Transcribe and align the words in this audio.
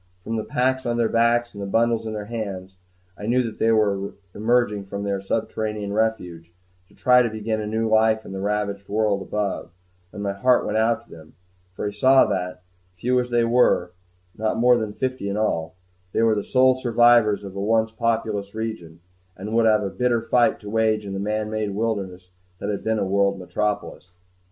From 0.23 0.35
the 0.35 0.43
packs 0.43 0.87
on 0.87 0.97
their 0.97 1.07
backs 1.09 1.53
and 1.53 1.61
the 1.61 1.67
bundles 1.67 2.07
in 2.07 2.13
their 2.13 2.25
hands, 2.25 2.75
I 3.15 3.27
knew 3.27 3.43
that 3.43 3.59
they 3.59 3.71
were 3.71 4.13
emerging 4.33 4.85
from 4.85 5.03
their 5.03 5.21
subterranean 5.21 5.93
refuge, 5.93 6.51
to 6.89 6.95
try 6.95 7.21
to 7.21 7.29
begin 7.29 7.61
a 7.61 7.67
new 7.67 7.87
life 7.87 8.25
in 8.25 8.31
the 8.31 8.39
ravaged 8.41 8.89
world 8.89 9.21
above; 9.21 9.69
and 10.11 10.23
my 10.23 10.33
heart 10.33 10.65
went 10.65 10.79
out 10.79 11.05
to 11.05 11.11
them, 11.11 11.35
for 11.75 11.85
I 11.87 11.91
saw 11.91 12.25
that, 12.25 12.63
few 12.95 13.19
as 13.19 13.29
they 13.29 13.43
were 13.45 13.91
not 14.35 14.57
more 14.57 14.75
than 14.75 14.91
fifty 14.91 15.29
in 15.29 15.37
all 15.37 15.75
they 16.13 16.23
were 16.23 16.33
the 16.33 16.43
sole 16.43 16.73
survivors 16.73 17.43
of 17.43 17.55
a 17.55 17.61
once 17.61 17.91
populous 17.91 18.55
region, 18.55 19.01
and 19.37 19.53
would 19.53 19.67
have 19.67 19.83
a 19.83 19.91
bitter 19.91 20.23
fight 20.23 20.59
to 20.61 20.69
wage 20.71 21.05
in 21.05 21.13
the 21.13 21.19
man 21.19 21.51
made 21.51 21.75
wilderness 21.75 22.31
that 22.57 22.69
had 22.71 22.83
been 22.83 22.97
a 22.97 23.05
world 23.05 23.37
metropolis. 23.37 24.09